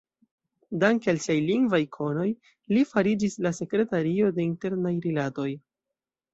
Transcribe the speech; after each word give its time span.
Danke 0.83 1.11
al 1.13 1.19
siaj 1.25 1.35
lingvaj 1.49 1.81
konoj, 1.99 2.25
li 2.75 2.87
fariĝis 2.95 3.37
la 3.49 3.55
sekretario 3.61 4.33
de 4.41 4.51
Internaj 4.51 4.97
Rilatoj. 5.09 5.51